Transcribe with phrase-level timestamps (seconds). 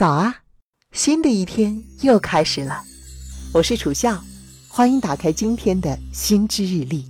[0.00, 0.34] 早啊，
[0.92, 2.82] 新的一天又开始了。
[3.52, 4.18] 我是楚笑，
[4.66, 7.04] 欢迎打开今天的心之日历。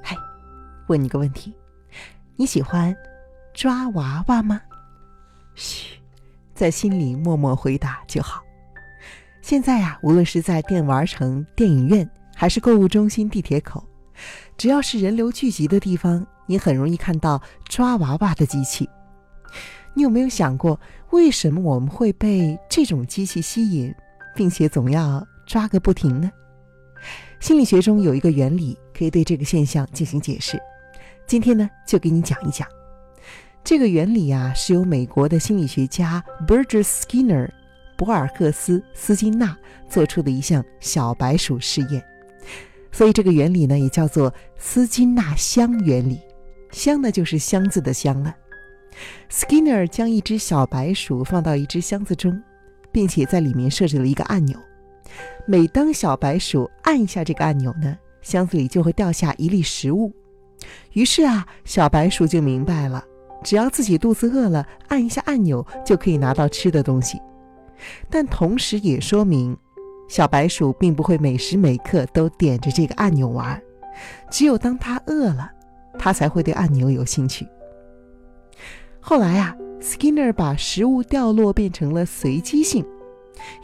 [0.00, 0.16] 嗨，
[0.86, 1.52] 问你个问题，
[2.36, 2.96] 你喜欢
[3.52, 4.60] 抓娃娃吗？
[5.56, 5.98] 嘘，
[6.54, 8.40] 在心里默默回答就好。
[9.42, 13.84] 现在呀，无论是在电玩城、电影院，还是购物中心、地铁口，
[14.56, 18.88] 只要是人流聚集的地方，你很容易看到抓娃娃的机器。
[19.94, 20.78] 你有没有想过，
[21.10, 23.94] 为什么我们会被这种机器吸引，
[24.34, 26.30] 并且总要抓个不停呢？
[27.40, 30.60] 心理学中有一个原理可以对这个现象进行解释。
[31.26, 32.66] 今天呢，就给你讲一讲。
[33.62, 37.50] 这个原理啊，是由美国的心理学家 Burgess Skinner
[37.96, 39.56] 博尔赫斯斯金纳
[39.88, 42.04] 做出的一项小白鼠试验。
[42.90, 46.20] 所以这个原理呢，也叫做斯金纳箱原理。
[46.70, 48.34] 箱呢，就是箱子的箱了。
[49.30, 52.40] Skinner 将一只小白鼠放到一只箱子中，
[52.92, 54.58] 并且在里面设置了一个按钮。
[55.46, 60.12] 每当小白鼠按一下这个按钮呢，箱子里就会掉下一粒食物。
[60.92, 63.04] 于是啊，小白鼠就明白了，
[63.42, 67.20] 只要自己肚子饿了，按一下按钮就可以拿到吃的东西。
[68.08, 69.56] 但同时也说明，
[70.08, 73.60] 小白鼠并不会每时每刻都点着这个按钮玩，
[74.30, 75.50] 只有当它饿了，
[75.98, 77.46] 它才会对按钮有兴趣。
[79.06, 82.82] 后来啊，Skinner 把食物掉落变成了随机性，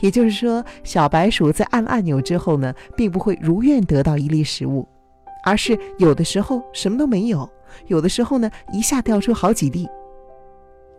[0.00, 4.86] 也就是说，小白鼠在按按钮之后呢，并不会如愿得到一粒食物，
[5.42, 7.48] 而是有的时候什么都没有，
[7.86, 9.88] 有的时候呢，一下掉出好几粒。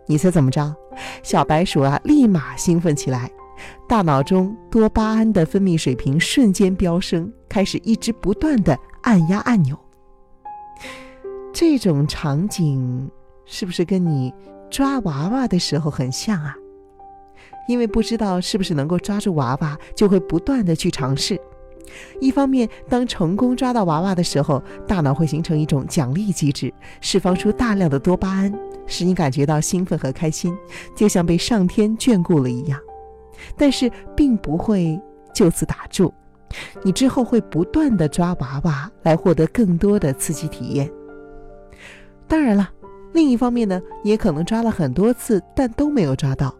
[0.06, 0.74] 你猜怎么着？
[1.22, 3.30] 小白鼠啊，立马兴奋起来，
[3.88, 9.78] 大脑中多巴胺的分泌水平瞬间飙升，开始一直不断的按压按钮。
[11.52, 13.08] 这种场景。
[13.52, 14.32] 是不是跟你
[14.70, 16.56] 抓娃娃的时候很像啊？
[17.68, 21.38] 因为不知道是不是能够抓住娃娃，就会不断的去尝试。
[22.18, 28.50] 一方面，当成功抓到娃娃的时候，大脑会形成一种奖励机制，释放出大量的多巴胺，
[28.86, 30.56] 使你感觉到兴奋和开心，
[30.96, 32.80] 就像被上天眷顾了一样。
[33.54, 34.98] 但是，并不会
[35.34, 36.10] 就此打住，
[36.82, 40.90] 你之后会不断的抓娃娃，来获得更多的刺激体验。
[42.26, 42.70] 当然了。
[43.12, 46.54] 另一方面呢，也可能抓了很多次，但都没有抓到。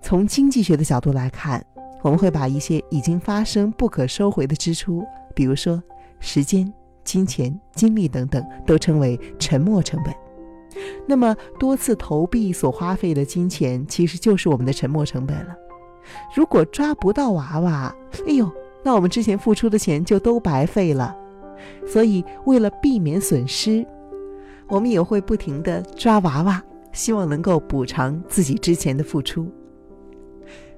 [0.00, 1.64] 从经济学的角度来看，
[2.02, 5.82] 我们会把一些已经发生不可收回的支出，比如说
[6.20, 6.72] 时间、
[7.04, 10.14] 金钱、精力等等，都称为沉没成本。
[11.06, 15.54] 那么多次投币所花费的金钱，其实就是我们的沉没成本了。
[16.34, 17.94] 如果抓不到娃娃，
[18.26, 18.50] 哎呦，
[18.82, 21.14] 那我们之前付出的钱就都白费了。
[21.86, 23.86] 所以，为了避免损失。
[24.68, 26.62] 我们也会不停地抓娃娃，
[26.92, 29.50] 希望能够补偿自己之前的付出。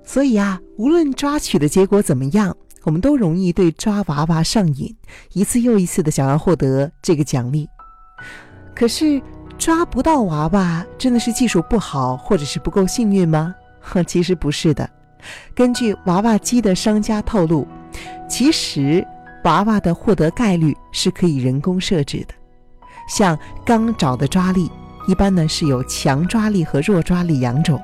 [0.03, 4.97] 所以啊，无论抓取的结果怎么样，我们都容易对抓娃娃上瘾，
[5.35, 7.69] 一次又一次的想要获得这个奖励。
[8.75, 9.21] 可是
[9.59, 13.55] 抓不到娃娃，真的是技术不好，或者是不够幸运吗？
[14.07, 14.89] 其实不是的。
[15.55, 17.67] 根据娃娃机的商家透露，
[18.29, 19.07] 其实
[19.45, 22.35] 娃娃的获得概率是可以人工设置的。
[23.11, 24.71] 像钢爪的抓力，
[25.09, 27.83] 一般呢是有强抓力和弱抓力两种。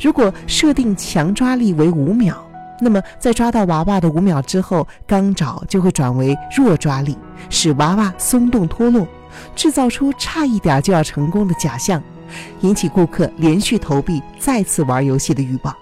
[0.00, 2.36] 如果设定强抓力为五秒，
[2.80, 7.16] 那么在抓到娃娃的五秒之后，钢爪就会转为弱抓力，
[7.48, 9.08] 使娃娃松动脱落，
[9.56, 12.02] 制造出差一点就要成功的假象，
[12.60, 15.74] 引起顾客连续投币、再次玩游戏的欲望。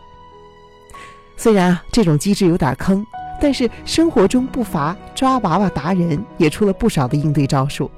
[1.37, 3.05] 虽然啊，这种机制有点坑。
[3.41, 7.91] 但是生活中不乏抓娃娃达人，也出了不少的应对招数。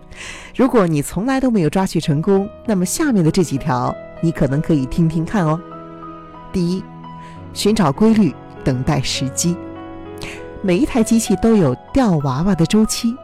[0.55, 5.61] 如果你从来都没有抓取成功，那么下面的这几条你可能可以听听看哦。
[6.53, 6.83] 第一，
[7.55, 9.57] 寻找规律，等待时机。
[10.63, 13.17] 每一台机器都有掉娃娃的周期。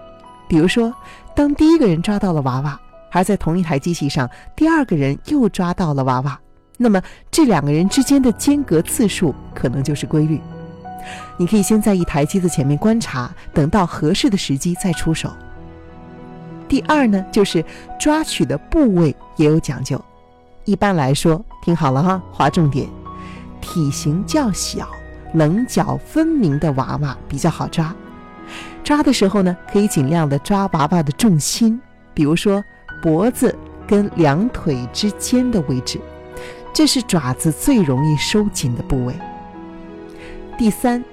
[0.48, 0.94] 比如说，
[1.34, 6.38] 当第一个人抓到了娃娃，而在同一台机器上，第二个人又抓到了娃娃，
[6.78, 10.40] 那么这两个人之间的间隔次数可能就是规律。
[11.36, 15.30] 你可以先在一台机子前面观察，等到合适的时机再出手。
[16.68, 17.64] 第二呢，就是
[17.98, 20.02] 抓取的部位也有讲究。
[20.64, 22.88] 一般来说，听好了哈，划重点：
[23.60, 24.88] 体型较小、
[25.34, 27.94] 棱角分明的娃娃比较好抓。
[28.82, 31.80] 抓的时候呢，可以尽量的抓娃娃的重心，
[32.12, 32.62] 比如说
[33.00, 33.56] 脖子
[33.86, 36.00] 跟两腿之间的位置，
[36.72, 39.14] 这是爪子最容易收紧的部位。
[40.58, 41.04] 第三，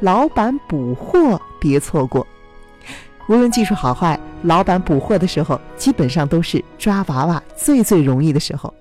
[0.00, 2.26] 老板补货别错过。
[3.28, 8.74] 无论技术好坏，老板补货的时候，基本上都是抓娃娃最最容易的时候。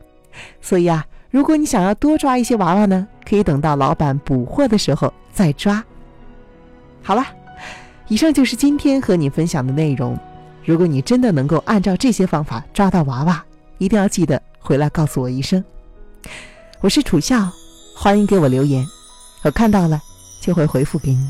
[0.60, 5.84] 所以啊，如果你想要多抓一些娃娃呢，可以等到老板补货的时候再抓。
[7.04, 7.24] 好了，
[8.08, 10.18] 以上就是今天和你分享的内容。
[10.66, 13.46] 如果你真的能够按照这些方法抓到娃娃，
[13.78, 15.64] 一定要记得回来告诉我一声。
[16.80, 17.48] 我是楚笑，
[17.96, 18.84] 欢迎给我留言，
[19.44, 20.02] 我看到了
[20.40, 21.30] 就会回复给你。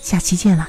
[0.00, 0.68] 下期见了。